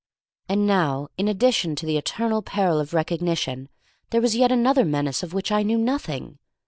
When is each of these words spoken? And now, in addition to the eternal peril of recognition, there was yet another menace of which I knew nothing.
And 0.49 0.65
now, 0.65 1.09
in 1.15 1.27
addition 1.27 1.75
to 1.75 1.85
the 1.85 1.95
eternal 1.95 2.41
peril 2.41 2.79
of 2.79 2.91
recognition, 2.91 3.69
there 4.09 4.19
was 4.19 4.35
yet 4.35 4.51
another 4.51 4.83
menace 4.83 5.21
of 5.21 5.31
which 5.35 5.51
I 5.51 5.61
knew 5.61 5.77
nothing. 5.77 6.39